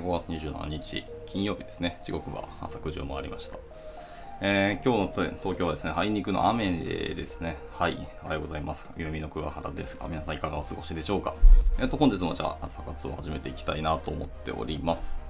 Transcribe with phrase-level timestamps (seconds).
[0.00, 1.98] 5月27日金曜日ですね。
[2.02, 3.58] 時刻は朝9時を回りました。
[4.40, 6.72] えー、今日の東京はですね、あいにくの雨
[7.14, 7.58] ですね。
[7.78, 8.08] はい。
[8.24, 8.86] おはようございます。
[8.96, 11.34] ゆみの桑原ですが、皆さんいかがお過ごしでしょうか。
[11.78, 15.20] えっ、と、本日もじゃあ朝活を始めていきたいなと思っております。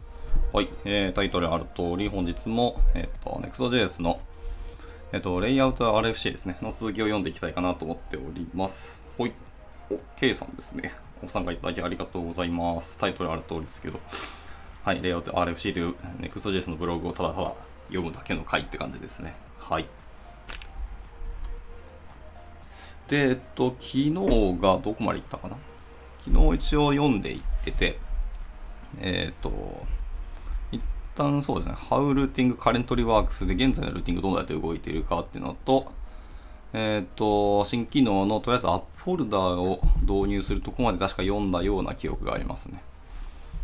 [0.52, 0.68] はい。
[0.84, 4.20] えー、タイトルある通り、本日も、えっ、と、Next.js の、
[5.12, 8.96] えっ、と、レイアウト RFC ですね、の続きを読んでいきたいかなと思っております。
[9.18, 9.32] はい。
[9.90, 10.92] お、K さんですね。
[11.20, 12.96] ご参加いただきありがとうございます。
[12.96, 13.98] タイトルある通りですけど、
[14.90, 17.54] はい、レイアウト RFC という Next.js のブログをただただ
[17.90, 19.36] 読むだけの回って感じですね。
[19.56, 19.86] はい。
[23.06, 24.10] で、えっと、昨日
[24.60, 25.56] がどこまで行ったかな？
[26.24, 28.00] 昨日一応読んでいってて、
[29.00, 29.86] えっ、と、
[30.72, 30.82] 一
[31.14, 35.92] 旦そうですね、How Routing Currently Works で現在のルーティングどうやって動いているかっていうのと、
[36.72, 42.82] えっ、と、新機能のとりあえずアップフォルダーを導入するとこまで確か読んだような記憶がありますね。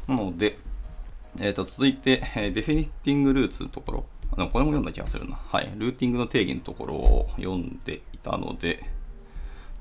[0.07, 0.61] なので、
[1.41, 4.05] えっ、と、続いて、えー、デフィニティングルーツのところ、
[4.37, 5.37] でもこれも読んだ気がするな。
[5.37, 5.71] はい。
[5.77, 8.83] ルーティングの定義のところを読んでいたので、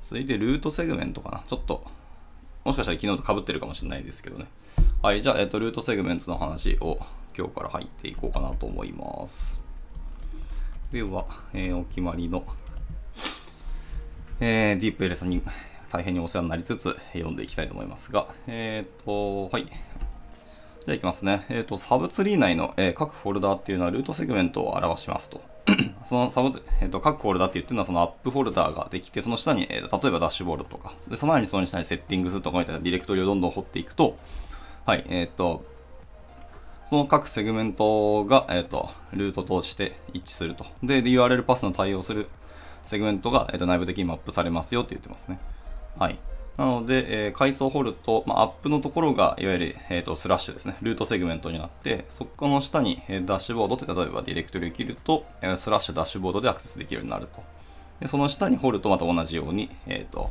[0.02, 1.44] 続いてルートセグメントかな。
[1.48, 1.84] ちょっと、
[2.64, 4.46] もしかしたら昨日と被ってるかもしれないですけどね。
[5.02, 5.22] はい。
[5.22, 6.98] じゃあ、えっ、と、ルートセグメントの話を
[7.36, 9.58] 今日から入っていこうかなと思います。
[10.92, 12.44] では、えー、お決まりの
[14.38, 15.40] えー、ディープエレさんに
[15.90, 19.66] 大変にお世話になりつつ読んでいきたいと思いますが、えっ、ー、と、はい。
[20.86, 21.44] じゃあいきますね。
[21.48, 25.40] えっ、ー、と、サブツリー内の、えー、各フォルダっていうのはルートセグメントを表しますと。
[26.06, 34.16] そのサブ、えっ、と、各フォルダって言ってるのはそのアップフォルダーができて、その下に、えー、例えばダッシュボードとか、でその前にその下にセッティングするとかみたいなディレクトリをどんどん掘っていくと、
[34.84, 35.64] はい、えっ、と、
[36.88, 40.66] その各セグメントが、えっ、と、ルートとして一致すると。
[40.84, 42.28] で、で URL パスの対応する
[42.84, 45.40] セグメントが、えー、と内部的にマップされますよって言ってますね。
[45.98, 46.18] はい。
[46.56, 50.76] なので、えー、階層掘ると、まあ、アップのところが、いわゆる、えーと、スラッシュですね。
[50.80, 57.42] ルートセグメントになって、そこの下に、えー、ダッシュボードって例えばディレクトリを切ると、えー、スラッシュダッシュボードでアクセスできるようになると。
[58.00, 60.30] でその下に掘るとまた同じように、え、ー、と、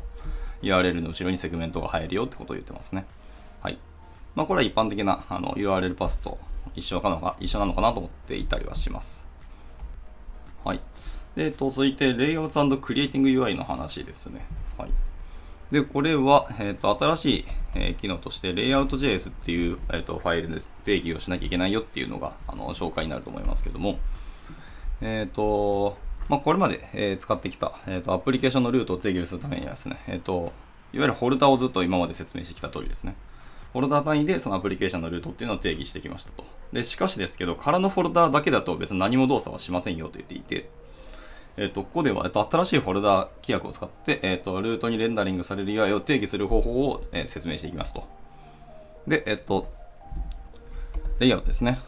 [0.62, 3.06] URL の後ろにセグメントが入るよってことを言ってますね。
[3.60, 3.78] はい。
[4.34, 6.38] まあ、これは一般的なあの URL パスと
[6.74, 9.24] 一緒かのか一緒なのかなと思っていたりはします。
[10.64, 10.80] はい。
[11.36, 14.44] で、続いて、レイアウトクリエイティング UI の話ですね。
[14.78, 14.90] はい。
[15.70, 17.44] で、これは、えっと、新しい、
[17.74, 23.98] え、機能として、レイアウト JS っていう、えっと、ファイルで定義をしなきゃいけないよっていうのが、あの、紹介になると思いますけども、
[25.00, 25.96] えっと、
[26.28, 30.52] まあ、これまで、え、使ってきた、えっと、アプリケーションのルートを定義するためにはですね、えっと、
[30.92, 33.16] いわゆるフォルダをずっと今まで説明してきた通りですね。
[33.72, 36.46] フォルダ単位でそのアプリケーションのルートっていうのを定義してきましたと。
[36.72, 40.70] で、しかしですけど、空のフォルダだけだと別に何も動作はしませんよと言っていて、
[41.56, 48.06] えっ、と、ここでは、えっと、新しいフォルダ規約を使って、えっと、ルートにレンダリングされる UI を定義する方法を、えー、説明していきますと。
[49.06, 49.72] で、えっと、
[51.18, 51.78] レイアウトですね。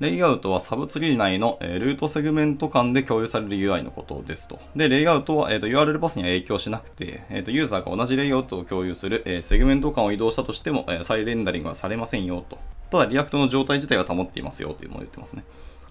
[0.00, 4.58] レイアウトはサブツリー内の、えー、ルートセグメント間で共有される UI のことですと。
[4.74, 12.58] で、レイアウトは、えーと、URL パスには影響しなくて、えーと、ユーザーが同じレイアウトを共有する、えー、セグメント間を移動したとしても、えー、再レンダリングはされませんよと。
[12.90, 15.44] ただ、 React の状態自体は保っていますよというものを言ってますね。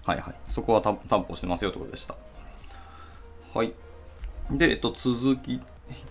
[0.04, 0.34] はいはい。
[0.48, 2.16] そこは担保してますよということでした。
[3.54, 3.72] はい。
[4.50, 5.60] で、えっと、続きい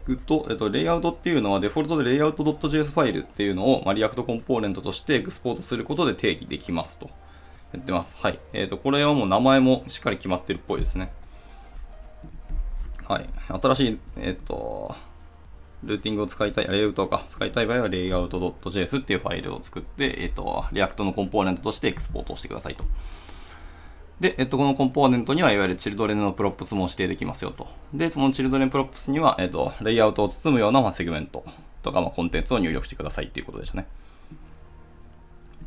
[0.05, 7.09] くと、えっと、レイアウトっていうのはデフォルトでレイアウト .js ファイルっていうのを、まあ、 React コンポーネントとしてエクスポートすることで定義できますと
[7.73, 8.15] 言ってます。
[8.17, 8.39] はい。
[8.53, 11.11] えっ、と、これはもう名前もしっかり決まってるっぽいですね。
[13.07, 13.29] はい。
[13.61, 14.95] 新しい、えっ、と、
[15.83, 22.83] ルーティングを使いたい、レイアウトか、使いたい場合は、レイアウト .js っていうファイルを作って、えっ、と、 React のコンポーネントとしてエクスポートをしてくださいと。
[24.19, 27.67] で、えっと、このコンポーネントには、いわゆる children の props も指定できますよと。
[27.93, 31.45] で、その children props には、えっと、レイアウトを包むような、まあ、セグメント
[31.83, 33.87] とか、まあ、コンテンツを入力してくださいっていうことでしたね。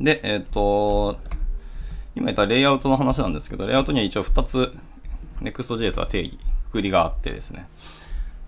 [0.00, 1.18] で、えっと、
[2.14, 4.74] 今言ったレイアウトの話なんですけど、レイアウトには一応2つ、
[5.40, 7.66] Next.js は定義、くくりがあってですね。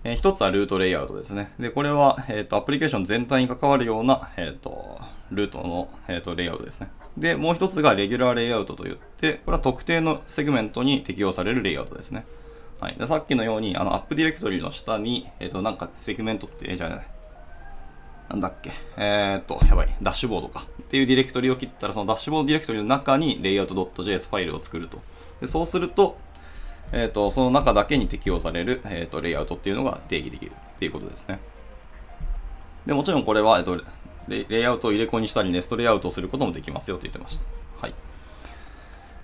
[0.03, 1.51] えー、1つはルートレイアウトですね。
[1.59, 4.99] で、これは、えっ、と、アプリケーション全体に関わるような、えっ、と、
[5.31, 6.89] ルートの、えっ、と、レイアウトですね。
[7.17, 12.25] で、もう一つがレギュラーレイアウトといって、これは特定のセグメントに適用されるレイアウトですね。
[12.79, 12.95] はい。
[12.95, 17.07] でさっきのように、あの、アップディレクトリの下に、えっ、ー、と、なんかセグメントって、えじゃない、
[18.29, 20.65] なんだっけ、えー、っと、やばい、ダッシュボードか。
[20.81, 24.99] っていうディレクトリを切ったら、そのダッシュボードディレクトリの中にレイアウト .js ファイルを作ると。
[25.39, 26.17] でそうすると、
[26.91, 31.39] えー、っと、その中だけに適用される、えー、っと、レイアウトっていうのが定義できるっていうことですね。
[32.85, 33.81] で、もちろんこれは、えっと、
[34.27, 37.45] レイアウトを入れ子にしたり、ネストレイアウトをすることもできますよって言ってました。
[37.81, 37.93] はい。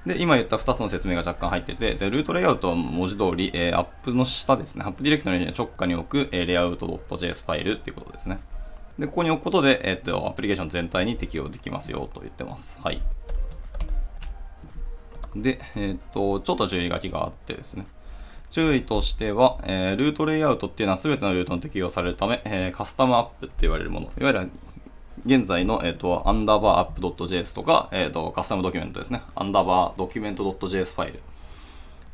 [0.06, 8.40] で、今言った2つの説明が若干入ってて、で、ルートレイアウトは文字通り、えー、アップの下ですね、アップディレクトリに直下に置く、えー、レイアウト .js ファイルっていうことですね。
[8.98, 12.78] で、ここに置くことで、えっと、アプリケーション全体に適用できますよと言ってます。
[12.82, 13.02] はい。
[15.36, 17.86] で、えっと、ちょっと注意書きがあってですね。
[18.50, 24.52] 注意としては、えー、ルートレイアウトっていうのは全てのルートに適用されるため、えー、カスタムアップって言われるもの、いわゆる
[25.26, 29.22] 現在の、えっ、ー、と、アンダーバーアップ .js とか、えっ、ー、と、カスタムドキュメントですね。
[29.36, 31.20] アンダーバー document .js ファイル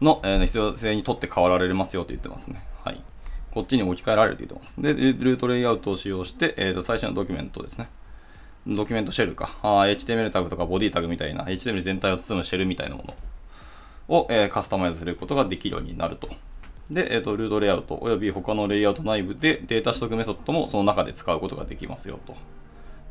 [0.01, 2.61] の、えー、必要性にとって変わられますよと言ってますね。
[2.83, 3.01] はい。
[3.51, 4.81] こっちに置き換えられると言ってます。
[4.81, 7.89] で、ルートレイアウトを使用して、えっ、ー、と、最初のドキュメントですね。
[8.67, 9.57] ドキュメントシェルか。
[9.61, 13.03] あ HTML タグとかボディタグみたいな、HTML 全体を包むシェルみたいなも
[14.09, 16.29] のを、えー、カスタマイズすることができるようになると。
[16.91, 22.35] で、えっ、ー、と、ルートレイアウト及び他のレイアウト内部でデータ取得メソッドもその中で使うことができますよと。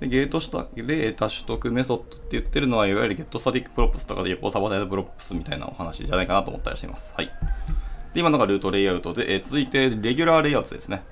[0.00, 7.12] で、ゲートしたデータ取得メソッドって言ってるのは、いわゆる getStaticProps とか getServerSideProps みたいなお話じゃないかなと思ったりしています。
[7.16, 7.30] はい。
[8.12, 11.02] で、今のがルートレイアウトで、えー、続いて、レギュラーレイアウトですね。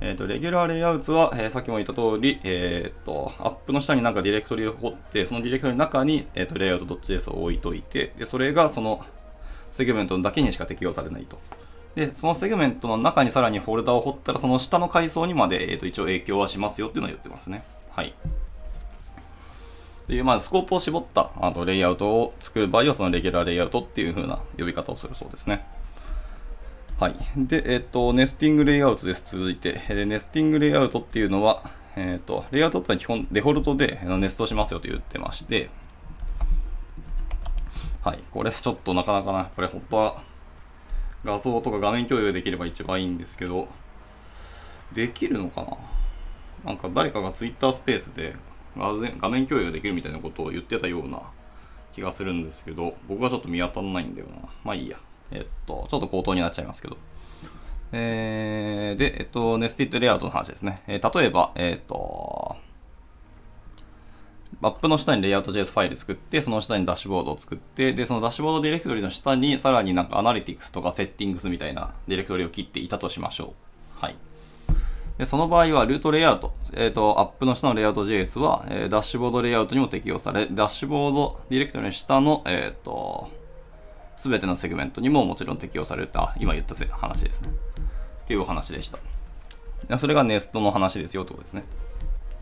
[0.00, 9.04] えっ、ー、と、レギュラーレイアウトは、えー、さっきも言った通り、えっ、ー、と、アップの下になんかディレクトリを掘って、そのディレクトリの中に、えっ、と、レイアウト .js を置いといて、で、それがその
[9.72, 11.38] セグメントだけにしか適用されないと。
[11.96, 17.64] で、そのセグメントの中にさらにフォルダを掘ったら、その下の階層にまで、えっ、と、一応影響はしますよっていうのを言ってますね。
[17.98, 18.10] はい。
[18.10, 25.66] っていう、まあ、スコープを絞ったあとレイアウトを作る場合は、そのレギュラーレイアウトっていう風な呼び方をするそうですね。
[27.00, 27.16] はい。
[27.36, 29.36] で、えっ、と、ネスティングレイアウトです。
[29.36, 29.72] 続いて。
[29.88, 35.68] で、ネスティングレイアウトっていうのは、えっ、と、レイアウトって基本デフォルトでネストしますよと言ってまして、
[38.04, 38.20] はい。
[38.30, 40.22] これちょっとなかなかな、これ本当は
[41.24, 43.66] 画像とか画面共有できれば一番いいんですけど、
[44.92, 45.76] できるのかな
[46.68, 48.36] なんか誰かが Twitter スペースで
[48.76, 51.22] 画面共有できるみたいなことを言ってたような
[51.94, 54.48] 気がするんですけど、僕はちょっと見当たらないんだよな。
[54.62, 54.98] まあいいや。
[55.30, 56.98] えっと、ちょっと口頭になっちゃいますけど。
[57.92, 60.82] えー、で、えっと、ネスティッドレイアウトの話ですね。
[60.86, 62.56] えー、例えば、えっと、
[64.60, 73.54] マップの下にレイアウト JS ファイル作って、その下にダッシュボードを作って、で、そのダッシュボードディレクトリの下に、さらになんかアナリティクスとかセッティングスみたいなディレクトリを切っていたとしましょ
[74.00, 74.04] う。
[74.04, 74.16] はい。
[75.18, 83.28] でその場合は、ルートレイアウト、えっ、ー、と、 app の下の layout JS は、えー、ダッシュボードレイアウトにも適用され、ダッシュボードディレクトリの下の、えっ、ー、と、
[84.16, 87.50] すべてのセグメントにももちろん適用された、今言った話ですね。
[87.50, 88.90] っていうお話でし
[89.88, 89.98] た。
[89.98, 91.64] それがネストの話ですよってことですね。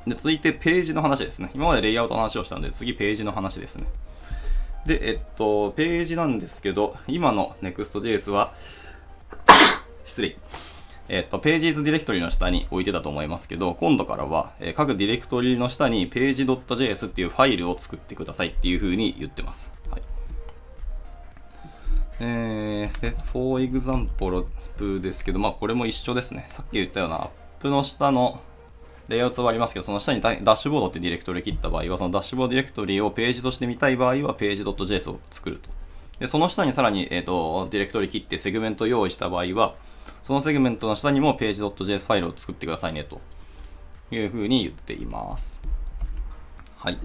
[0.06, 1.50] で、続いてページの話ですね。
[1.54, 3.86] 今までレイアウトの話をしたので、次ページの話ですね。
[4.84, 8.52] で、えっと、ページなんですけど、今の Next.js は
[10.04, 10.36] 失礼。
[11.08, 19.70] えっと、ページズディレクトリの下に置いてたと思いますけど、今度からは、え、各ディレクトリの下に page.js っていうファイルを作ってくださいっていう風に言ってます。
[19.90, 20.02] はい。
[22.20, 26.46] えー、で、for example ですけど、まあこれも一緒ですね。
[26.50, 27.28] さっき言ったようなアッ
[27.60, 28.40] プの下の
[29.08, 35.70] レイアウトはありますけど、その下にダッシュボードってディレクトリ切った場合は、そのダッシュボードディレクトリをページとして見たい場合は、page.js を作ると。
[36.18, 39.74] で、その下にさらに、えっ、ー、と、ディレクトリ切ってセグメント用意した場合は、
[40.26, 43.20] そのセグメントの下にも page.js ファイルを作ってくださいねと
[44.10, 45.60] いうふうに言っています。
[46.78, 46.98] はい。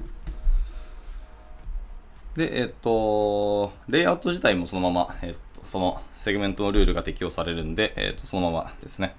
[2.35, 9.15] で、えっと、レイアウト自体もそのまま、えっと、そのセグメントのルールが適用されるんで、えっと、そのままですね。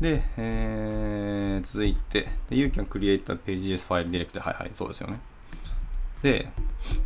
[0.00, 5.20] で、えー、続いて、You can create a pages file direct はいはい、そうですよね。
[6.22, 6.48] で、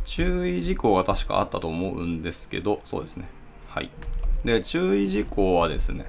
[0.05, 3.27] 注意事項が確かあったと思うんですけど、そうですね。
[3.67, 3.89] はい。
[4.45, 6.05] で、注意事項はですね、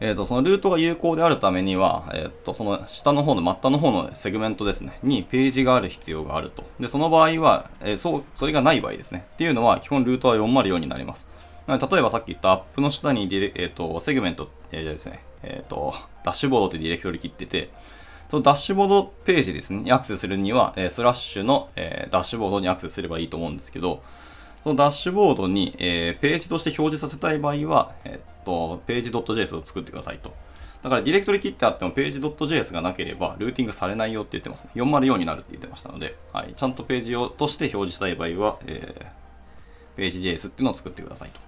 [0.00, 6.64] えっ、ー、と、そのルートが有効であるためには、えっ、ー、と、その下の方の、末端の方のセグメントですね、にページがある必要があると。
[6.80, 9.26] で、その場合は、えー、そう、それがない場合ですね。
[9.34, 11.26] っていうのは、基本ルートは404になります。
[11.66, 15.92] なので、例えばさっき言ったアップの下にディレ、えっ、と、セグメント、えー、ですね、えっ、と、
[16.24, 17.68] ダッシュボードってディレクトリ切ってて、
[18.30, 24.02] そのダッシュボードページですね、にアクセスするには、えスラッシュの、えダッシュボードにアクセスすればいいと思うんですけど、
[24.62, 30.34] そのダッシュボードに、えー、ページとして表示させたい場合は、えっと、ページ .js を作ってくださいと。
[30.82, 34.70] だからディレクトリ切ってあってもページ .js がなければルーティングされないよって言ってますね。
[34.74, 41.40] 404になるって言ってましたので、はい、ちゃんとページをとして表示したい場合は、えー、ページ JS っていうのを作ってくださいと。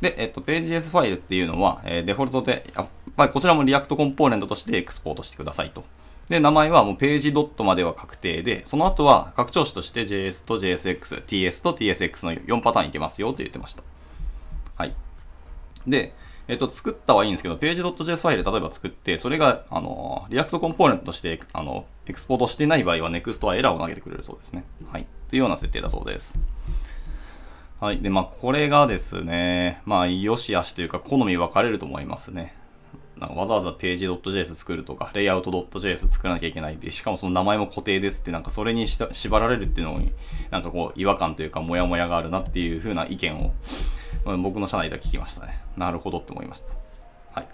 [0.00, 5.84] で、えっと、ページ JS ファイルっていうのは、えー、デフォルトで、あまあ、こちらも React コンポーネントとしてエクスポートしてくださいと。
[6.30, 13.82] で、名前はもうページドットまでは確定で、その後は拡張子として JS と JSX、TS と TSX の4パターンいけますよって言ってました。
[14.76, 14.94] はい。
[15.88, 16.14] で、
[16.46, 24.62] えっと、作ったはいいんですけど、page.js ファイル例えば作って、それが、あの、 React コンポーネントとして、あの、エクスポートしてない場合は NEXT はエラーを投げてくれるそうですね。
[24.92, 25.06] はい。
[25.30, 26.38] というような設定だそうです。
[27.80, 27.98] はい。
[27.98, 32.54] で、まあ、これがですね、まあ、良し悪しというか、好み分かれると思いますね。
[33.20, 40.10] なんかわざわざページ .js 作るとか、レイアウト .js 作らなきゃいけないで、しかもその名前も固定ですって、なんかそれに縛られるっていうのに、
[40.50, 43.52] なんかこう違和感というか、モヤモヤがあるなっていう風な意見を、
[44.38, 45.60] 僕の社内では聞きましたね。
[45.76, 46.74] なるほどって思いました。
[47.34, 47.48] はい。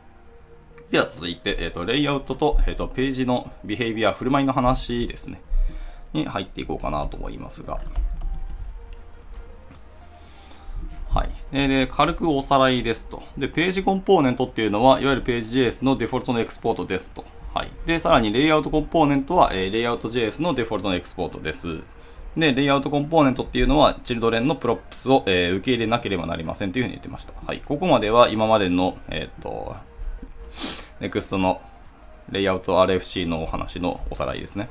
[0.90, 5.40] では続いて、えっ、ー、と、レイアウトと、えっ、ー、と、ページのビヘイビア、振る舞いの話ですね。
[6.12, 7.80] に入っていこうかなと思いますが。
[11.56, 11.68] はい。
[11.68, 13.22] で、軽くおさらいですと。
[13.38, 17.24] で、ページコンポーネントっていうのは、いわゆる page JS のデフォルトのエクスポートですと。
[17.54, 17.70] はい。
[17.86, 21.80] で、さらにレイアウトコンポーネントは、え、 layout JS のデフォルトのエクスポートです。
[22.36, 27.32] で、レイアウトコンポーネントっていうのは、 children の props を、えー、受け入れなければなりませんというふうに言ってました。
[27.46, 27.62] はい。
[27.64, 29.76] ここまでは今までの、えっ、と、
[31.00, 31.62] NEXT の
[32.30, 34.68] レイアウト RFC のお話のおさらいですね。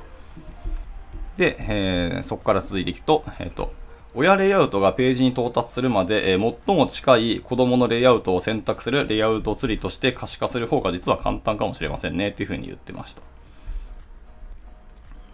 [1.36, 3.72] で、えー、そこから続いていくと、えっ、と、
[4.18, 13.20] 親レイアウトがページに到達するまで、えー、最も近い子供のレイアウトを選択するレイアウトツリーとして可視化する方が実は簡単かもしれませんねっていうふうに言ってました。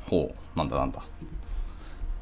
[0.07, 1.01] ほう、なんだなんだ。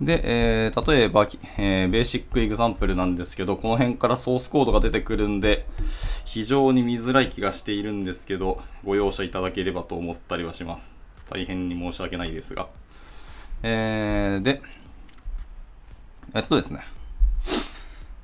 [0.03, 1.27] で、えー、例えば、
[1.57, 5.65] えー、ベーシックエグザンプルなんですけど、この辺からソースコードが出てくるんで、
[6.27, 10.93] 非常に見づらい気がしているんですけど、ご容赦いただければと思ったりはします。
[11.31, 12.69] 大変に申し訳ないですが。
[13.63, 14.61] えー、で、
[16.35, 16.81] えっとですね。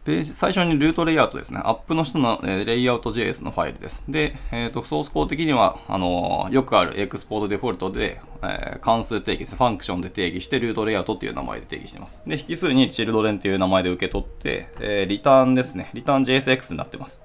[0.07, 1.61] ページ、最初にルートレイアウトですね。
[1.65, 4.05] アップの人の、えー、レイアウト JS のファイルです。
[4.09, 9.57] で、えっ、ー、と、ソースコー的には、あのー、よくあるエクスポートデフォルトで、え、関数定義です。
[9.57, 12.21] ファンクションで定義して、ルートレイアウトっていう名前で定義してます。
[12.25, 15.91] で、引数にチルドレンっていう名前で受け取って、え、リターンですね。
[15.93, 17.19] リターン JSX になってます。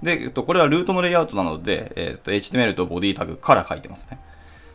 [0.00, 4.20] で、えっと、これはルートのレイアウトなので、えっと、HTML とボディタグから書いてますね。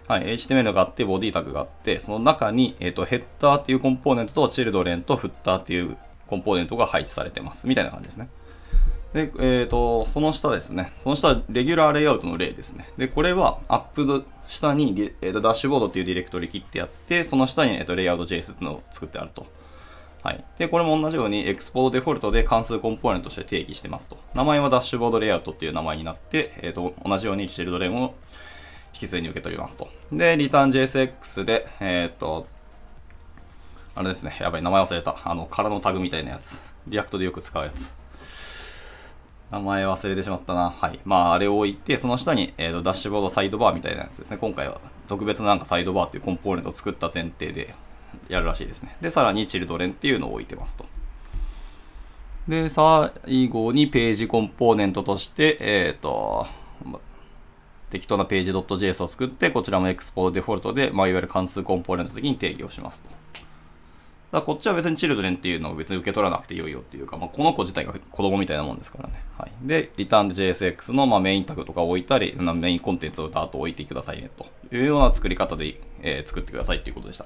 [0.10, 7.68] はい、HTML があって、ボディタグがあって、その中に、えっ、ー、と、ヘッダーっていうコンポーネントと、チルドレンとフッターっていうコンポーネントが配置されてます。
[7.68, 8.28] みたいな感じですね。
[9.14, 10.92] で、えっ、ー、と、その下ですね。
[11.04, 12.90] その下、レギュラーレイアウトの例ですね。
[12.98, 19.46] で、これは、アップ下に、え、ー、と、ダッシュボードっていうディレクトリ切ってやって、その下に、えっ、と、レイアウト JS っていうのを作ってあると。
[20.24, 20.44] はい。
[20.58, 24.18] で、これも同じように、エクスポートデフォルトで関数コンポーネントとして定義してますと。
[24.34, 28.16] 名前はダッシュボードレイアウトっていう名前になって、えっ、と、同じようにチルドレンを
[29.00, 29.90] 引数に受け取りますと。
[30.12, 32.48] で、 return JSX で、えー、っと、
[33.96, 35.18] あれですね、やばい、名前忘れた。
[35.24, 36.58] あの、空のタグみたいなやつ。
[36.88, 37.94] React でよく使うやつ。
[39.52, 40.70] 名前忘れてしまったな。
[40.70, 41.00] はい。
[41.06, 44.38] まあ、あれを置いて、その下に、えーと、ダッシュボードサイドバーみたいなやつですね。
[44.38, 47.74] 今回は特別ななんかサイドバーっていうコンポーネントを作った前提で
[48.28, 48.96] やるらしいですね。
[49.02, 50.86] で、さらに children っていうのを置いてますと。
[52.48, 56.48] で、最後にページコンポーネントとして、えっ、ー、と、
[57.90, 63.10] 適当なページ .js を作って、こちらもエクスポートデフォルトで、まあ、いわゆる関数コンポーネント的に定義をしますと。
[64.32, 69.24] だこっちは別にチルドレンっていうのを別に受け取らなくてよいよっていうか、まあ、この子自体が子供みたいなもんですからね。
[69.38, 69.52] はい。
[69.68, 77.26] で、リターンで JSX のまあメインタグとか置いたり、メインコンテンツをダーッと置いてくださいねというような作り方で、えー、作ってくださいっていうことでした。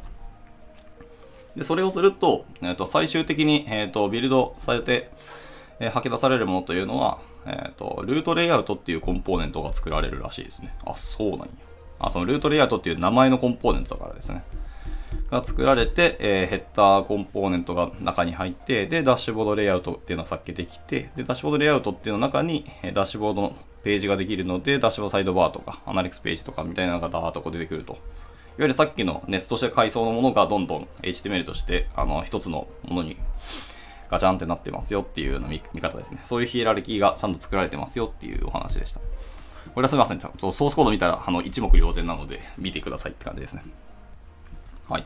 [1.57, 5.11] で、それをすると、え、ー、と、最終的に、え、ー、と、ビルドされて、
[5.79, 10.75] えー、吐き出されるものというのは、えっ、ー、と、ルートレイアウトっていうコンポーネントが作られるらしいですね。
[10.85, 11.47] あ、そうなんや。
[11.99, 14.43] あ、そのルートレイアウトっていう名前のコンポーネントだからですね。
[15.31, 27.93] が作られて、えー、ヘッダーコンポーネントが中に入って、で、ダッシュボードレイアウトっていうのがさっきできて、で、ダッシュボードレイアウトっていうの中に、えダッシュボードのページができるので、ダッシュボードサイドバーとか、アナリクスページとかみたいなのがダーッとこう出てくると。
[27.93, 27.99] いわ
[28.59, 33.17] ゆるさっきのネストして階層のものがどんどん HTML として、あの、一つのものに
[34.09, 36.19] ガチャンってなってますよっていうような見方ですね。
[36.23, 38.99] そういうヒエラルキーがちゃんと作られてますよっていうお話でした。
[39.73, 40.19] これはすみません。
[40.19, 43.63] ちょっとソースコード見たら、あの、一目瞭然なので、 見てくださいって感じですね。
[44.87, 45.05] はい。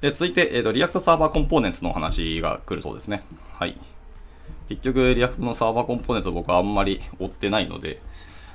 [0.00, 3.22] で、続いて、え、ー、と、 React Server Components のお話が来るそうですね。
[3.54, 3.78] はい。
[4.68, 8.02] 結局、 React の Server Components を僕はあんまり追ってないので、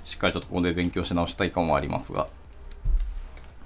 [0.04, 2.28] しっかりちょっとここで勉強し直したい感はありますが、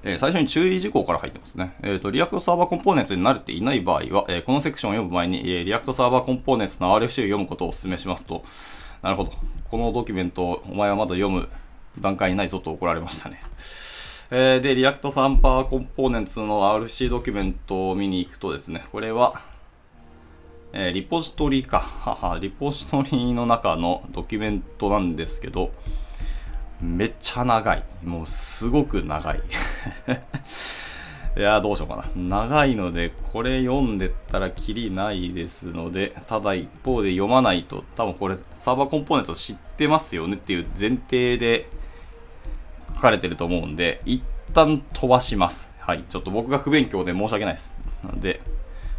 [0.08, 1.76] え、最初に注意事項から入ってますね。
[1.82, 8.44] えっ、ー、と、 React Server Components に慣れていない場合は、えー、このセクションを読む前に、え React Server Components の RFC を読むことをお勧めしますと、
[9.02, 9.34] なるほど。
[9.72, 11.50] このドキュメントお前はまだ読む
[12.00, 13.42] 段階にないぞと怒られましたね。
[14.30, 19.42] えで、 React Server Components の RFC ドキュメントを見に行くとですね、これは、
[20.72, 22.38] えリポジトリか。
[22.42, 25.72] リポジトリの中のドキュメントなんですけど、
[26.82, 27.84] めっちゃ長い。
[28.04, 29.42] もうすごく長い。
[31.38, 32.06] いやどうしようかな。
[32.16, 41.68] 長いので、これ読んでったらきりないですので、ただ一方で読まないと、多分これサーバーコンポーネント知ってますよねっていう前提で
[42.96, 45.70] 書かれてると思うんで、一旦飛ばします。
[45.80, 46.04] はい。
[46.10, 47.76] ちょっと僕が不勉強で申し訳ないです。
[48.04, 48.40] なので、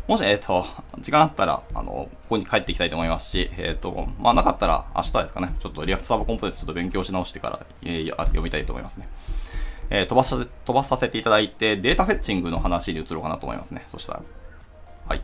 [0.07, 0.65] もし、えっ、と、
[1.01, 9.09] 時間あったら、あの、ここに帰っていきたいと思いますし、えっ、と、まあ、なかったら明日ですかね、ちょっと React サーバーコンポーネントちょっと勉強し直してから、えー、読みたいと思いますね。
[9.91, 10.31] えー、飛ばし、
[10.65, 13.85] 飛ばさせていただいて、 data fetching の話に移ろうかなと思いますね。
[13.89, 14.23] そしたら。
[15.09, 15.23] はい。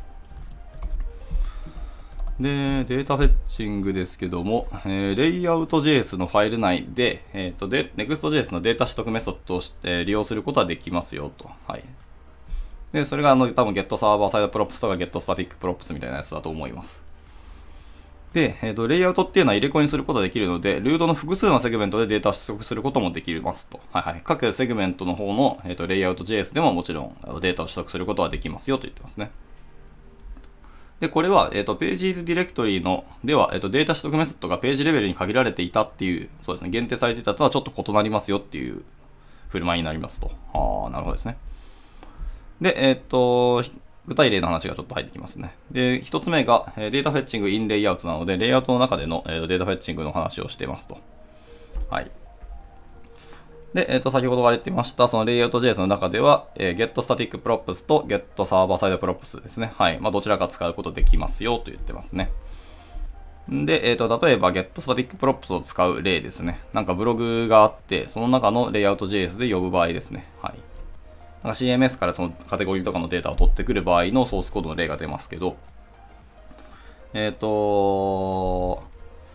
[2.40, 11.50] で、 data fetching ですけども、えー、 layout JS のファイル内で、えっ、ー、と、で、Next.js のデータ取得メソッドとして利用することはできますよと。
[11.68, 11.84] はい。
[12.92, 17.02] で、それがあの、多分 Get サーバーサイドプロップスとか Get Static プロップスみたいなやつだと思います。
[18.32, 23.80] で、えっ、ー、と、レイアウトっていうのは入れ子にすることができるので、ルートの複数のセグメントでデータを出力することもできますと。
[23.92, 24.22] はいはい。
[24.24, 29.30] 各セグメントの方の、えっ、ー、と、 layout JS でももちろんデータを取得することはできますよと言ってますね。
[31.00, 38.82] で、これは、えっ、ー、と、Pages Directory の、では、えっ、と、データ取得メソッドがページレベルに限られていたっていう、そうですね、限定されていたとはちょっと異なりますよっていう
[39.48, 40.30] 振る舞いになりますと。
[40.54, 41.36] ああ、なるほどですね。
[42.62, 43.64] で、えっ、と、
[44.06, 45.54] 具体例の話がちょっと入ってきますね。
[45.72, 50.98] で、一つ目が、データフェッチングインレイアウトなので、レイアウトの中での、データフェッチングの話をしていますと。
[51.90, 52.10] はい。
[53.74, 59.72] で、えっ、と、先ほど言われてました、そのレイアウト JS の中では、えー、getStaticProps と getServerSideProps ですね。
[59.76, 59.98] はい。
[59.98, 62.30] まあ、どちらか使うことできますよと言ってますね。
[63.48, 66.60] で、えっ、ー、と、例えば getStaticProps を使う例ですね。
[66.72, 70.26] なんかブログがあって、その中のレイアウト JS で呼ぶ場合ですね。
[70.40, 70.71] はい。
[71.42, 75.56] なんか CMS からそのカテゴリーとかのデータを取ってくる場合のソースコードの例が出ますけど、
[77.14, 78.82] えっ、ー、と、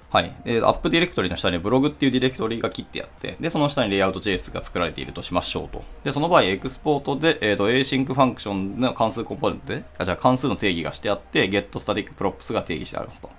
[0.10, 0.34] はい。
[0.46, 5.84] え、アップディレクトリの下にブログっていうディレクトリが切ってあって、で、その下にレイアウト JS が作られているとしましょうと。
[6.06, 13.30] で、その場合、エクスポートで、えっ、ー、と、async ファンクションの関数コンポーネントで、あ、じゃあ関数の定義がしてあって、getStaticProps が定義してありますと。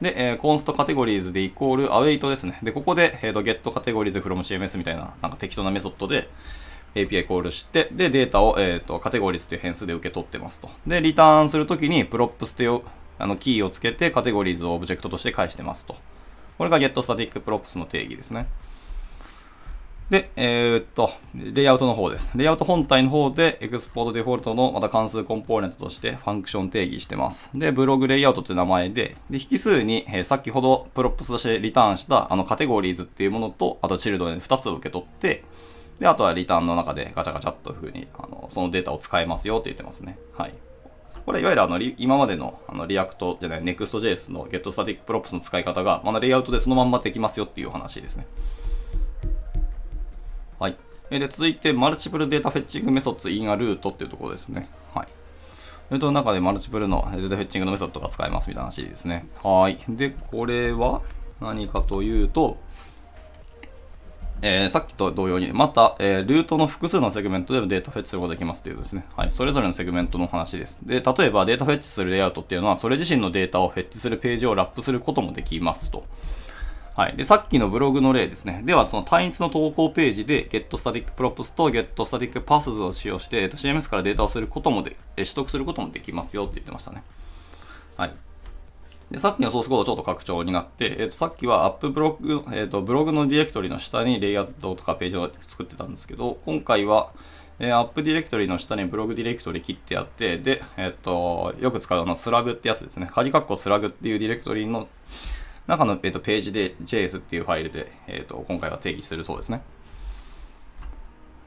[0.00, 2.58] で、えー、 const categories でイコール await ですね。
[2.64, 6.28] で、ここで、えっ、ー、と、getCategoriesFromCMS みたいな、なんか適当なメソッドで、
[6.94, 10.70] API コールして、で、データを、えっ、ー、と、 categories という変数で受け取ってますと。
[10.86, 12.80] で、リターンするときに、 props という
[13.18, 15.96] あのキーをつけて、 categories をオブジェクトとして返してますと。
[16.58, 18.46] これが getStaticProps の定義ですね。
[20.12, 22.30] で、えー、っと、レイアウトの方です。
[22.34, 27.48] レイアウト本体の方で、 export default のまた関数コンポーネントとしてファンクション定義してます。
[27.54, 35.44] で、 BlogLayout という名前で、で引数に、えー、先ほど props としてリターンしたあの categories っていうものと、あと children 2つを受け取って、
[35.98, 40.18] で、あとはリターンの中でガチャガチャっというふうに、あの、そのデータを使えますよって言ってますね。
[40.36, 40.54] はい。
[41.24, 48.26] これいわゆるあの今までのあの React じゃない Next.js の GetStaticProps の使い方が、まだレイアウトでそのまんまできますよっていう話ですね。
[50.58, 50.76] はい。
[51.10, 54.68] で、続いて、 multiple data fetching methods in a route っていうところですね。
[54.94, 55.08] はい。
[55.90, 59.28] ルートの中で multiple の data fetching のメソッドが使えますみたいな話ですね。
[59.42, 59.78] はい。
[59.88, 61.02] で、これは
[61.40, 62.56] 何かというと、
[64.42, 69.06] えー、さっきと同様に、また、えー、ルートの複数のセグメントでもデータフェッチすることができますということですね。
[69.16, 69.30] はい。
[69.30, 70.80] それぞれのセグメントの話です。
[70.82, 76.04] で、例えばデータフェッチするレイアウトっていうのは、それ自身のデータをフェッチするページをラップすることもできますと。
[76.96, 77.16] はい。
[77.16, 78.62] で、さっきのブログの例ですね。
[78.64, 87.04] では、その単一の投稿ページで getStaticProps と getStaticPaths を使用して、えっと、CMS からデータをすることもで、取得することもできますよって言ってましたね。
[87.96, 88.12] はい。
[89.12, 97.12] で、さっきのソースコードちょっと拡張になって、えっ、ー、と、さっきはアップブログ、えっ、ー、と、ブログのディレクトリの下にレイアウトとかページを作ってたんですけど、今回は、
[97.58, 103.10] えー、アップディレクトリの下にブログディレクトリ切ってあって、で、えっ、と、よく使うあの slug ってやつですね。
[103.12, 104.88] 角括弧 slug っていうディレクトリの
[105.66, 109.60] 中の、えっとページで JS っていうファイルで、えっと今回は定義してるそうですね。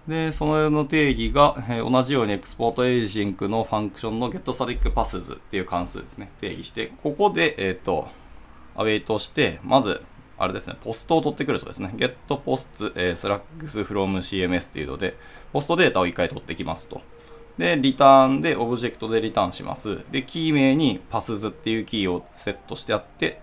[0.07, 8.07] で、そのの定義が、えー、同じように export async のファンクションの getStaticPaths っていう関数ですね、定義して、ここで、えっ、ー、と、
[8.75, 10.03] アウェイトして、まず、
[10.37, 11.93] あれですね、ポストを取ってくるそうですね。
[11.95, 15.17] getPost、えー、slugs.from.cms っていうので、
[15.53, 17.01] ポストデータを一回取ってきますと。
[17.57, 19.99] で、リターンでオブジェクトでリターンします。
[20.11, 23.41] で、キー名に paths っていうキーをセットしてあって、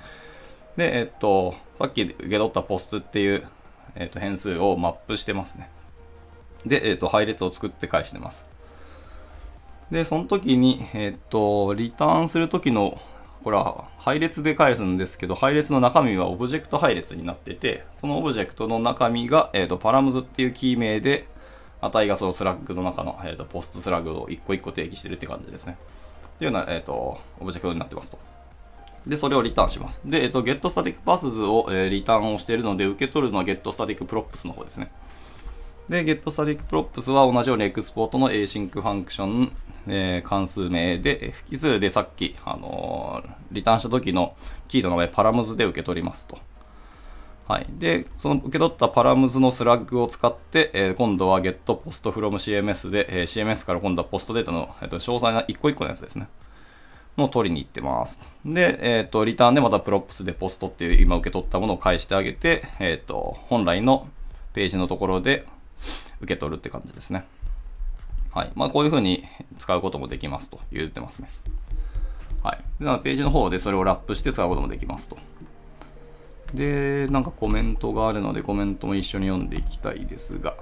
[0.77, 3.49] で、えっと、さっき受け取ったポストっていう、
[3.95, 5.71] えっと、変数をマップしてますね。
[6.67, 8.47] で、えっ、ー、と、配列を作って返してます。
[9.91, 13.01] で、その時に、えっ、ー、と、リターンする時の、
[13.43, 21.27] これは配列で返すんですけど、配列の中身はオブジェクト配列になってて、そのオブジェクトの中身が、えっ、ー、と、 params っていうキー名で、
[21.83, 25.77] 値がその slug の中の、えーと、 post slug を一個一個定義してるって感じですね。
[26.37, 28.19] っていうような、えっ、と、オブジェクトになってますと。
[29.07, 30.01] で、それをリターンします。
[30.05, 34.93] で、えっ、と、getStaticPaths を、えー、リターンをしているので、受け取るのは getStaticProps の方ですね。
[35.89, 39.53] で、getStaticProps は同じように export の async ファンクション、
[39.89, 44.37] えー、関数名で、複数でさっき、あのー、リターンした時の
[44.69, 46.39] キーの名前 params で受け取りますと。
[47.49, 47.67] はい。
[47.71, 56.29] で、その受け取った params の slug を使って、えー、今度は get post from CMS で、えー、CMS から今度はポストデータの、えーと、詳細な一個一個のやつですね。
[57.19, 58.19] の取りに行ってます。
[58.45, 64.09] で、えっ、ー、と、リターンでまた props で post っていう今受け取ったものを返してあげて、えっ、ー、と、本来の
[64.55, 65.47] ページのところで
[66.21, 67.25] 受け取るって感じですね。
[68.33, 68.53] はい。
[68.55, 69.25] まあ、こういうふうに
[69.59, 71.29] 使うこともできますと言ってますね。
[72.43, 72.85] はい。
[72.85, 75.19] で、ページの方でそれをラップして使うこともできますと。
[76.55, 80.55] で、なんかコメントがあるので、コメントも一緒に読んでいきたいですが。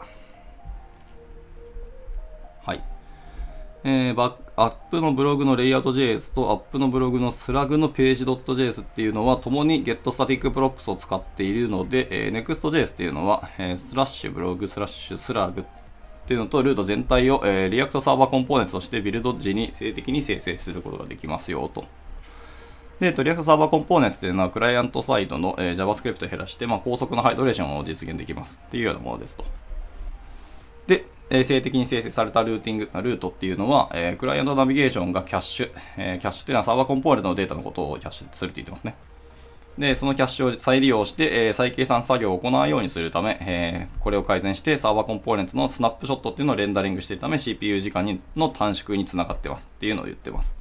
[3.82, 15.64] えー、 app のブログの layout.js とアップのブログのスラグのページ .js っていうのは共に getStaticProps を使っているので、えー、Next.js っていうのは、えー、スラッシュブログスラッシュ slug っ
[16.26, 21.86] ていうのとルート全体を、えー、 React Server Components としてビルド時に静的に生成することができますよと。
[23.00, 29.44] で、 React Server Components っていうのはクライアントサイドの、えー、JavaScript を減らして、まあ、高速のハイドレーションを実現できますっていうようなものですと。
[30.86, 38.96] で、えー、静的に生成されたルーティング、ルートっていうのは、えー、クライアントナビゲーションがキャッシュ、えー、キャッシュっていうのはサーバーコンポーネントのデータのことをキャッシュするって言ってますね。
[39.78, 50.52] で、そのキャッシュを再利用して、えー、再計算作業を行うようにするため、えー、これを改善してサーバーコンポーネントのスナップショットっていうのをレンダリングしているため CPU 時間にの短縮につながってますっていうのを言ってます。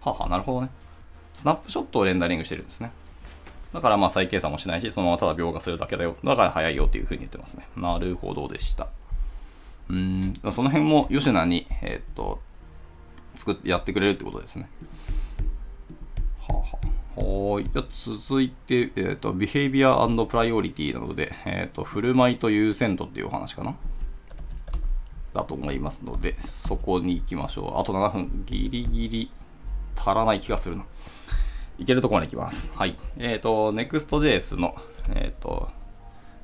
[0.00, 0.70] はは、なるほどね。
[1.34, 2.92] スナップショットをレンダリングしてるんですね。
[3.72, 6.16] だからまあ再計算もしないし、そのままただ描画するだけだよ。
[6.22, 7.66] だから早いよっていうふうに言ってますね。
[7.76, 8.88] なるほどでした。
[9.92, 12.40] うん、その辺も吉野に、えー、っと、
[13.34, 14.70] 作ってやってくれるってことですね。
[16.40, 17.64] はあ、ははい。
[17.64, 17.84] じゃ
[18.18, 23.76] 続いて、えー、っと、ビヘイビアプライオリティなので、えー、っと、振る舞いと優先度っていうお話かな？
[25.34, 27.80] だと思いますので、そこに行きましょう。
[27.80, 29.30] あと7分、ギリギリ
[29.94, 30.86] 足らない気がするな。
[31.78, 32.72] いけるところまで行きます。
[32.74, 32.96] はい。
[33.18, 34.74] えっ、ー、と、Next.js の、
[35.14, 35.68] えっ、ー、と、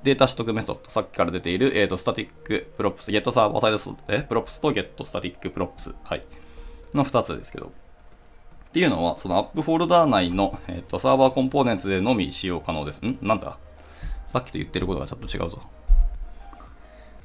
[0.08, 6.22] データ取得メソッド、さっきから出ている、えっ、ー、と、 static props、 getServerSide え props と getStaticProps、はい。
[6.94, 7.66] の2つですけど。
[7.66, 7.70] っ
[8.72, 13.00] ていうのは、そのアップフォルダー内の、えっ、と、 Server Components でのみ使用可能です。
[13.04, 13.18] ん？
[13.20, 13.58] なんだ？
[14.26, 15.62] さっきと言ってることがちょっと違うぞ。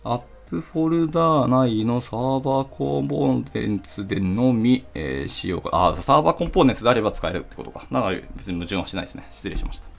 [0.03, 5.69] アップフォルダー内の Server Components でのみ、えー、使用か。
[5.73, 7.85] あ、 Server Components であれば使えるってことか。
[7.91, 9.25] だから別に矛盾はしないですね。
[9.29, 9.92] 失礼しました。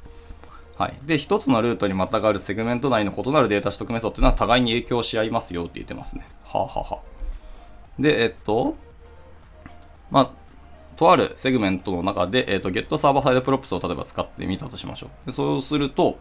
[0.77, 0.99] はい。
[1.05, 6.27] で、一つのルートにまたがるセグメント内の異なるデータ取得メソッドというのは互いに影響し合いますよって言ってますね。
[6.45, 8.77] はあ、ははあ、で、えっと、
[10.11, 10.31] まあ、
[10.97, 15.27] とあるセグメントの中で、えっと、 getServerSideProps を例えば使ってみたとしましょう。
[15.27, 16.19] でそうすると、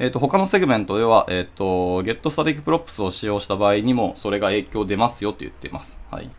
[0.00, 5.98] えっ、と、他のセグメントでは、えっ、と、 getStaticProps を使用した場合にも、それが影響出ますよと言ってます。
[6.10, 6.30] はい。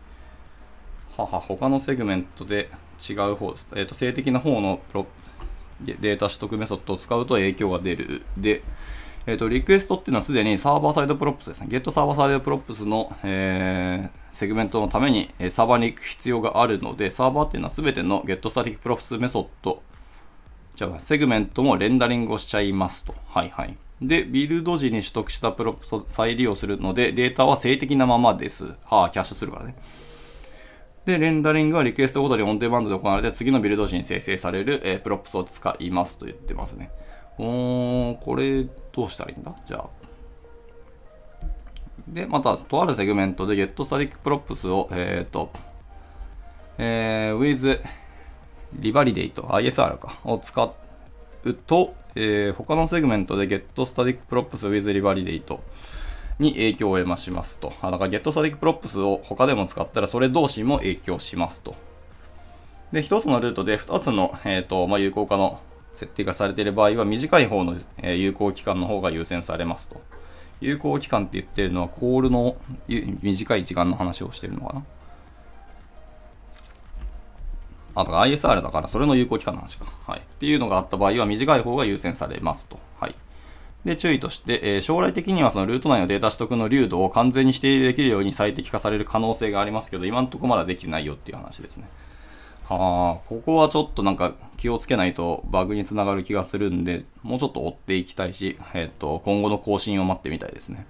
[1.16, 2.70] はは、他のセグメントで
[3.08, 3.68] 違う方です。
[3.74, 5.06] えっ、と、静的な方のプロ
[5.80, 8.22] データ取得メソッドを使うと影響が出る。
[8.36, 8.62] で、
[9.26, 11.66] えっ、と、リクエストっていうのはすでに server side props ですね。
[11.68, 19.82] getServerSideProps の、えー、セグメントのためにサーバーに行く必要があるので、サーバーっていうのはすべての getStaticProps メソッド
[20.76, 23.14] じゃあ、セグメントもレンダリングをしちゃいますと。
[23.28, 23.76] はいはい。
[24.02, 28.74] で、ビルド時に取得した props を再利用するので、データは静的なままです。
[28.84, 29.74] はあ、キャッシュするからね。
[31.06, 36.90] で、レンダリングはリクエストごとにオンデマンドで行われて、次のビルド時に生成される、えー、 props を使いますと言ってますね。
[37.38, 39.54] おー、これ、どうしたらいいんだ？
[39.64, 39.86] じゃあ。
[42.08, 45.50] で、また、とあるセグメントで getStaticProps を、えっ、ー、と、
[46.78, 47.80] えー、with
[48.74, 50.74] リバリデイト、ISR か、を使
[51.44, 55.58] うと、えー、他のセグメントで getStaticProps with Revalidate
[56.38, 57.72] に影響を得ましますと。
[57.80, 61.74] あだから getStaticProps を他でも使ったらそれ同士も影響しますと。
[62.92, 65.60] で、一つのルートで二つの、えーとまあ、有効化の
[65.94, 70.00] 設定がされている場合は短い方の、え、有効期間の方が優先されますと。
[70.60, 72.56] 有効期間って言ってるのはコールの
[72.88, 74.84] 短い時間の話をしてるのかな
[77.94, 79.86] あ、とか ISR だからそれの有効期間の話か。
[80.06, 80.20] はい。
[80.20, 82.78] っていうのがあった場合は短い方が優先されますと。
[83.00, 83.14] はい。
[83.86, 91.88] で、注意として、えー、将来的にはそのルート内のデータ取得の流度を完全に指定できるように最適化される可能性がありますけど、今のところまだできてないよっていう話ですね。
[92.68, 100.84] はあ、ここはちょっとなんか気をつけないとバグにつながる気がするんで、もうちょっと追っていきたいし、えっ、ー、と、今後の更新を待ってみたいですね。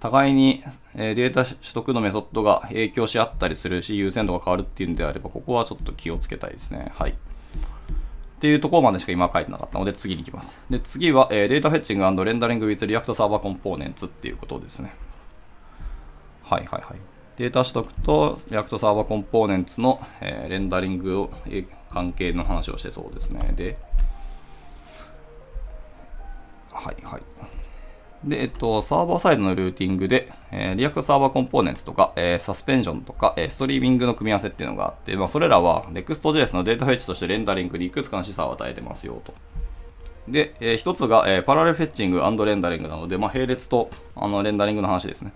[0.00, 0.62] 互いに
[0.94, 6.90] えデータ取得のメソッドが影響し合ったりするし、優先度が変わるっていうんであれば、ここはちょっと気をつけたいですね。
[6.94, 7.14] はい。
[8.36, 10.58] っていうところまでしか今書いてなかったので、次に行きます。
[10.68, 14.94] で、次は、えー、データフェッチングレンダリング with React Server Components っていうことですね。
[16.42, 16.98] はいはいはい。
[17.38, 23.52] データ取得と React Server Components の、えー、レンダリングを、え、関係の話をしてそうですね。
[23.56, 23.78] で、
[26.72, 27.22] はいはい。
[28.24, 39.34] で、えっと、サーバーサイドのルーティングで、えー、 React Server Components とか、えー、サスペンションとか、えー、ストリーミングの組み合わせっていうのがあって、まあ、それらは Next.js のデータフェッチとしてレンダリングにいくつかの示唆を与えてますよと。
[40.28, 45.32] で、えー、一つが、えー、 parallel fetching rendering なので、まあ、並列とあのレンダリングの話ですね。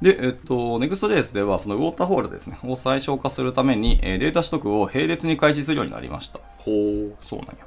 [0.00, 6.40] で、えっと、Next.js では、その waterfall ですね、を最小化するために、えー、データ取得を並列に開始するようになりました。
[6.58, 7.66] ほう、そうなんや。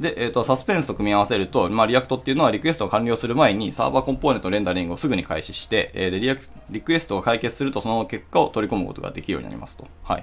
[0.00, 9.86] で、えっ、ー、と、サスペンスと組み合わせると、まあ、 React っていうのはリクエストを完了する前にサーバーコンポーネントレンダリングをすぐに開始して、えー、でリアクリクエストを解決するとその結果を取り込むことができるようになりますと。
[10.02, 10.22] はい。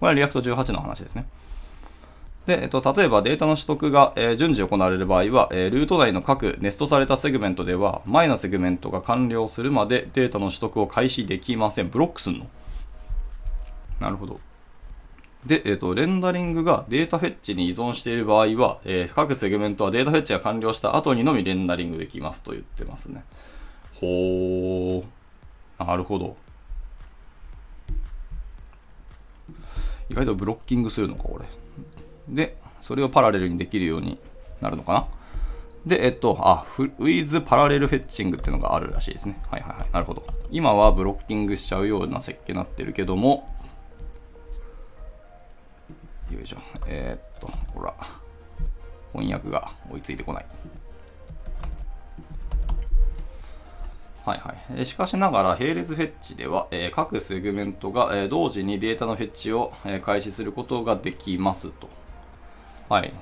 [0.00, 1.26] これは React 18の話ですね。
[2.46, 11.90] で、えっと、例えばデータの取得が、えー、順次行われる場合は、えー、ルート内の各ネストされたセグメントでは、前のセグメントが完了するまでデータの取得を開始できません。
[11.90, 12.46] ブロックすんの
[14.00, 14.40] なるほど。
[15.46, 23.24] で、えっ、ー、と、レンダリングがデータフェッチに依存している場合は、えー、各セグメントはデータフェッチが完了した後にのみレンダリングできますと言ってますね。
[23.94, 25.04] ほー。
[25.78, 26.36] なるほど。
[30.08, 31.44] 意外とブロッキングするのか、これ。
[32.28, 34.18] で、それをパラレルにできるように
[34.60, 35.06] なるのかな。
[35.86, 36.64] で、えっと、あ、
[36.98, 39.40] with パラレルフェッチングっていうのがあるらしいですね。
[39.48, 39.88] はいはいはい。
[39.92, 40.26] なるほど。
[40.50, 43.55] 今はブロッキングしちゃうような設計になってるけども、
[46.30, 46.56] よいしょ。
[46.86, 47.94] えー、っと、ほら。
[49.12, 50.46] 翻訳が追いついてこない。
[54.24, 54.84] はいはい。
[54.84, 61.88] しかしながら、並列フェッチでは、えー、各セグメントが、えー、同時にデータのフェッチを、えー、開始することができますと。
[62.88, 63.14] はい。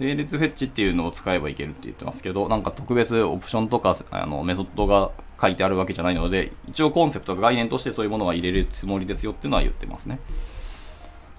[0.00, 10.20] 並列フェッチっていうのを使えばいけるって言ってますけど、なんか特別オプションとかあのメソッドが書いてあるわけじゃないので、一応コンセプト、概念としてそういうものは入れるつもりですよっていうのは言ってますね。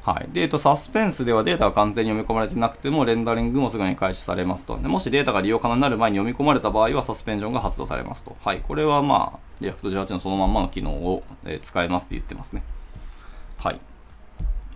[0.08, 0.30] はい。
[0.32, 4.80] で、えっと、サスペンスではデータが完全に読み込まれてなくても、レンダリングもすぐに開始されますと。
[4.80, 8.38] でもしデータが利用可能になる前に読み込まれた場合は、サスペンションが発動されますと。
[8.42, 8.62] はい。
[8.66, 12.64] これはまあ、 React 18のそのまんまの機能を、え、使えますって言ってますね。
[13.58, 13.82] はい。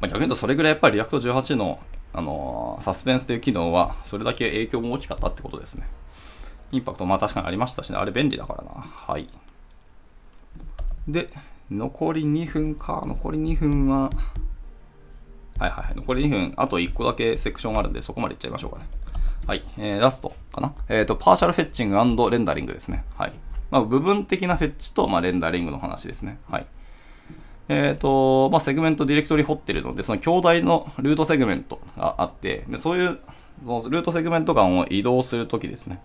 [0.01, 1.79] まあ、逆に言うと、それぐらいやっぱり React 18の
[2.13, 5.87] あのサスペンスという機能は、それだけ影響も大きかったってことですね。
[6.73, 8.71] インパクト、まあ確かにありましたしね、あれ便利だからな。
[8.81, 9.29] はい。
[11.07, 11.29] で、
[11.69, 13.01] 残り2分か。
[13.05, 14.09] 残り2分は、
[15.61, 15.95] はいはい。
[15.95, 18.85] 残り2分、あと1個だけセクションあるんで、そこまでいっちゃいましょうかね。
[19.45, 19.63] はい。
[19.77, 20.73] えー、ラストかな？
[20.89, 23.05] えっ、ー、と、 partial fetching rendering ですね。
[23.15, 23.33] はい。
[23.69, 26.39] まあ、部分的なフェッチと、まあ、レンダリングの話ですね。
[26.49, 26.65] はい。
[27.69, 33.19] えっ、ー、と、まあ、セグメントディレクトリ掘ってるので、その兄弟のルートセグメントがあって、でそういう、
[33.63, 36.01] そのルートセグメント間を移動するときですね。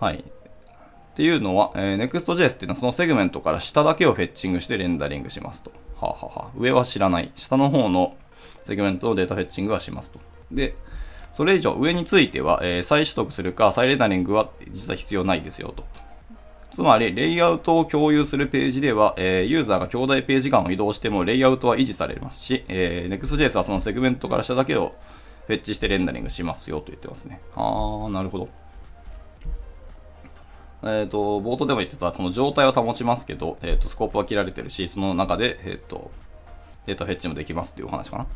[0.00, 0.24] はい。
[0.24, 5.70] っていうのは、えー、Next.js っていうのはそのセグメントから下だけを fetching してレンダリングしますと。
[6.00, 7.30] はあ、ははあ、上は知らない。
[7.34, 8.14] 下の方の
[8.64, 10.20] セグメントの data fetching はしますと。
[10.50, 10.74] で、
[11.34, 15.84] それ以上上については、えー、再取得するか再レンダリングは実は必要ないですよと。
[16.72, 24.94] つまり、レイアウトを共有するページでは、えー、ユーザーが兄弟ページ間を移動しても、レイアウトは維持されますし、えー、Next.js はそのセグメントから下だけを
[25.48, 27.40] フェッチしてレンダリングしますよと言ってますね。
[27.56, 28.48] あー、なるほど。
[30.82, 36.10] えっ、ー、と、冒頭でも言ってた、その状態は保ちますけど、えっ、ー、と、スコープは切られてるし、その中で、えっ、ー、と、
[36.86, 38.26] データフェッチもできますっていうお話かな。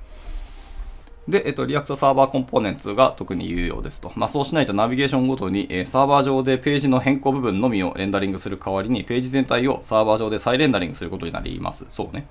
[1.27, 4.13] で、えっと、 React Server Components が特に有用ですと。
[4.15, 11.87] まあ、そうしないとナビゲーションごとに、えー、サーバー上でページの変更部分のみをレンダリングする代わりに、ページ全体をサーバー上で再レンダリングすることになります。
[11.89, 12.27] そうね。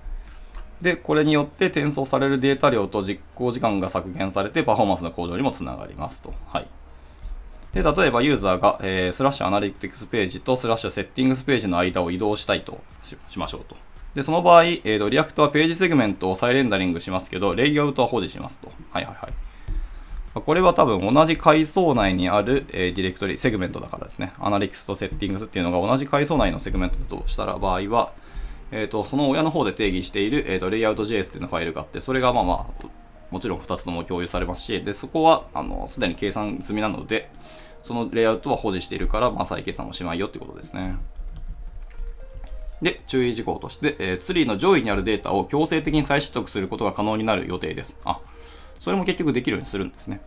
[0.81, 6.33] で、これによって転送されるデータ量と実行時間が削減されて、パフォーマンスの向上にもつながりますと。
[6.47, 6.67] はい。
[7.73, 12.79] で、例えばユーザーが、えー、スラッシュ analytics ページとスラッシュ settings ページの間を移動したいと
[13.27, 13.75] しましょうと。
[14.15, 18.71] で、その場合、えーと、 React はページセグメントを再レンダリングしますけど、レイアウトは保持しますと。
[18.91, 19.33] はいはいはい。
[20.41, 24.33] これは多分同じ階層内にある、えー、ディレクトリ、セグメントだからですね。
[24.39, 28.13] analytics と settings っていうのが同じ階層内のセグメントだとしたら場合は、
[28.71, 32.85] えっ、ー、と、その親の方で定義している、えっ、ー、と、レイアウト JS っていうのファイルがあって、それがまあまあ、
[33.29, 37.29] もちろん2つとも共有されますし、で、そこは、あの、すでに計算済みなので、
[37.83, 40.95] そのレイアウトは保持しているから、まあ、再計算をしまいよってことですね。
[42.81, 47.95] で、注意事項として、えー、ツリーの上位にあるデータを強制的に再取得することが可能になる予定です。
[48.03, 48.19] あ、
[48.79, 50.21] それも結局できるようにするんですね。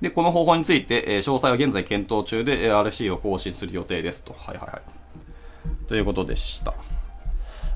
[0.00, 4.34] で、この方法について、えー、詳細は現在検討中で、え、RC を更新する予定ですと。
[4.38, 4.82] はいはいはい。
[5.88, 6.74] ということでした。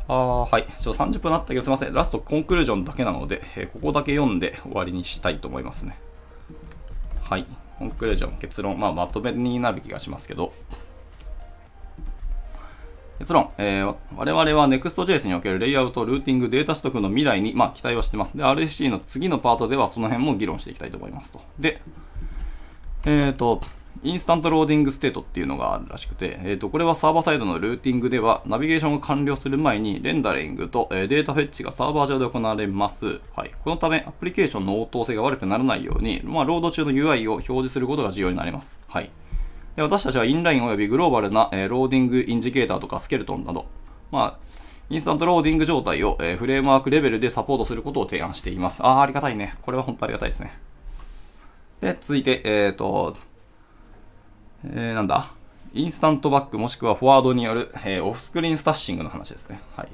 [0.06, 0.66] あはい。
[0.80, 1.92] ちょっと30分あったけどすいません。
[1.92, 5.98] ラストコンクルージョンだけなので、えー、ここだけ読んで終わりにしたいと思いますね。
[7.22, 7.46] はい。
[7.78, 10.52] コンクルージョン、結論、まあまとめになる気がしますけど、
[13.18, 18.36] 結論、えー、我々は Next.js におけるレイアウト、ルーティング、データ取得の未来に、まあ、期待はしてます。
[18.36, 21.40] で、RSC の次のパートではその辺も議論していきたいと思いますと。
[21.58, 21.80] で、
[23.06, 23.60] えっ、と、
[24.02, 33.20] instant loading state っていうのがあるらしくて、えっ、と、これはサーバーサイドのルーティングでは、ナビゲーションが完了する前に、レンダリングと、えデータフェッチがサーバー上で行われます。
[33.34, 33.52] はい。
[33.62, 38.78] このため、アプリケーションの応答性が悪くならないように、まあ、ロード中の UI を表示することが重要になります。
[38.88, 39.10] はい。
[39.76, 43.66] で私たちはインライン及びグローバルな、え loading indicator とかスケルトンなど、
[44.12, 44.44] まあ、
[44.90, 48.82] インスタントローディング状態を、えフレームワークレベルでサポートすることを提案しています。
[48.82, 49.54] ああ、ありがたいね。
[49.62, 50.56] これは本当ありがたいですね。
[51.80, 53.16] で、続いて、えっ、と、
[54.64, 55.32] えーなんだ、
[55.72, 59.60] instant back もしくは forward による、えー offscreen stashing の話ですね。
[59.74, 59.88] はい。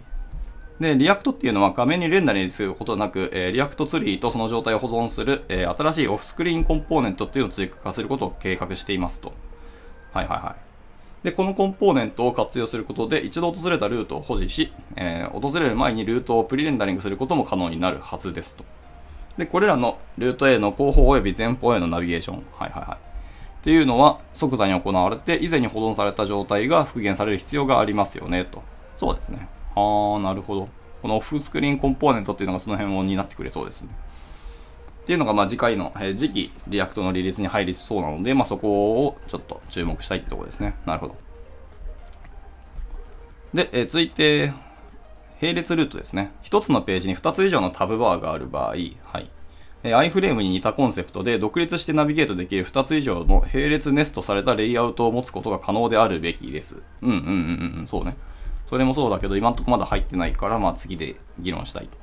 [0.80, 9.32] で、 React っていうのは画面にレンダリングすることなく、えー React ツリーとその状態を保存する、えー新しい offscreen component っていうのを追加することを計画していますと。
[10.12, 10.56] はいはいは
[11.22, 11.24] い。
[11.24, 18.64] で、このコンポーネントを活用することで、一度訪れたルートを保持し、えー訪れる前にルートをプリレンダリングすることも可能になるはずですと。
[19.36, 22.42] で、これらのルートへの後方及び前方へのナビゲーション。
[22.56, 22.98] はいはいはい。
[23.60, 28.62] っていうのは即座に行われて、以前に保存された状態が復元される必要がありますよね、と。
[28.96, 29.48] そうですね。
[29.76, 30.68] あー、なるほど。
[31.02, 33.88] この offscreen component っていうのがその辺を担ってくれそうですね。
[35.10, 40.76] っていうのが、まあ、次回の、えー次期 React のリリースに入りそうなので、まあ、そこをちょっと注目したいってところですね。
[40.86, 41.16] なるほど。
[43.52, 44.52] で、えー続いて、
[45.42, 46.30] 並列ルートですね。
[46.42, 49.28] 一つのページに2つ以上のタブバーがある場合、はい。
[49.82, 56.76] えー iFrame に似たコンセプトで独立してナビゲートできる2つ以上の並列ネストされたレイアウトを持つことが可能であるべきです。
[57.02, 58.16] うんうんうんうん、そうね。
[58.68, 61.98] それもそうだけど、今んとこまだ入ってないから、まあ次で議論したいと。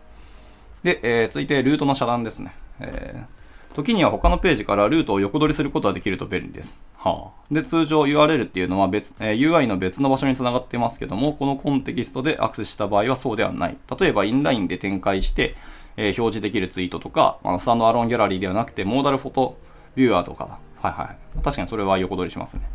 [0.83, 2.53] で、えー続いてルートの遮断ですね。
[2.79, 3.37] えー
[3.77, 6.79] 時には他のページからルートを横取りすることができると便利です。
[6.95, 13.77] はあ、で、通常 URL っていうのは別、えー UI の別の場所につながってますけども、このコンテキストでアクセスした場合はそうではない。
[13.99, 15.55] 例えばインラインで展開して、
[15.95, 19.57] えー表示できるツイートとか、あスタンドアロンギャラリーではなくて、モーダルフォト
[19.95, 21.43] ビューアーとか、はいはい。
[21.43, 22.67] 確かにそれは横取りしますね。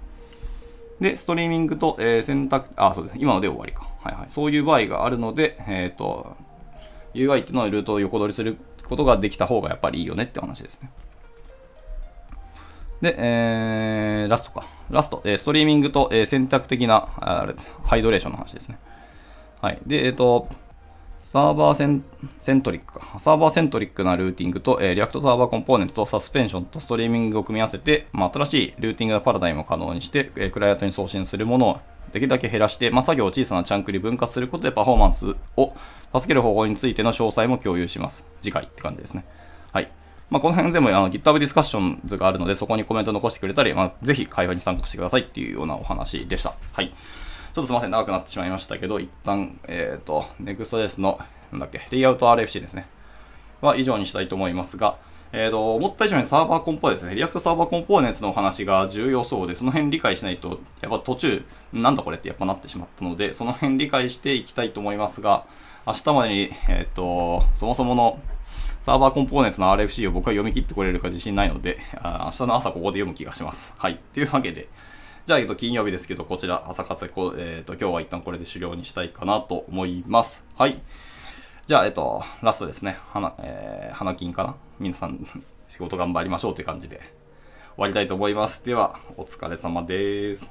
[1.01, 3.17] で、ストリーミングと、えー選択、あ、そうです。
[3.19, 3.89] 今ので終わりか。
[4.05, 4.27] はいはい。
[4.29, 6.37] そういう場合があるので、えっ、と、
[7.13, 8.57] UI っていうのはルートを横取りする
[8.89, 10.91] ことができた方がやっぱりいいよねって話ですね。
[13.01, 14.67] で、えー、ラストか。
[14.91, 18.79] ラスト、えーストリーミングと、えー選択的なあれハイドレーションの話ですね。
[19.61, 19.79] はい。
[19.87, 20.49] で、えっ、と、
[21.33, 22.05] サーバーセン
[22.43, 23.19] セントリックか。
[23.19, 31.81] server-centric なルーティングと、えー、 React Server Component とサスペンションとストリーミングを組み合わせて、まあ、新しいルーティングのパラダイムを可能にして、えークライアントに送信するものを
[32.13, 35.73] できるだけ減らして、まあ、作業を小さなチャンクに分割することでパフォーマンスを
[36.13, 38.27] 助ける方法についての詳細も共有します。
[38.43, 39.25] 次回って感じですね。
[39.73, 39.91] はい。
[40.29, 46.53] まあ、この辺全部あの GitHub ディスカッションズがあるので、そこにコメント残してくれたり、まあ、ぜひ会話に参加してくださいっていうようなお話でした。
[46.75, 46.93] はい。
[47.55, 52.87] ちょっとすみません、長くなってしまいましたけど、一旦、えっ、と、Next.js の、なんだっけ、 Layout RFC ですね。
[53.61, 54.97] は以上にしたいと思いますが、
[55.33, 65.45] えー、と思った以上に Server Components ですね、 React Server Components のお話が重要そうで、その辺理解しないと、やっぱ途中、なんだこれってやっぱなってしまったので、その辺理解していきたいと思いますが、
[65.87, 68.19] 明日までに、えっ、と、そもそもの
[68.83, 73.75] サーバーコンポーネンツの RFC を僕は読み切ってこれるか自信ないので、あ明日の朝ここで読む気がします。
[73.79, 74.01] はい。
[74.13, 74.69] というわけで、
[75.25, 80.43] じゃあ、えっと、金曜日ですけど、こちら、朝活こ、えっ、ー、と、今日は一旦これで終了にしたいかなと思います。
[80.57, 80.83] はい。
[81.69, 82.99] じゃあ、えっと、ラストですね。
[83.13, 84.57] 花、えー、花金かな？
[84.81, 85.25] 皆さん、
[85.69, 88.65] 仕事頑張りましょうって感じで終わりたいと思います。
[88.65, 90.51] では、お疲れ様です。